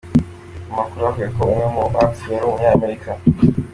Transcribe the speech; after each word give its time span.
Amakuru 0.71 1.01
avuga 1.09 1.27
ko 1.35 1.41
umwe 1.49 1.65
mu 1.73 1.83
bapfuye 1.93 2.33
ari 2.37 2.45
umunyamerika. 2.47 3.09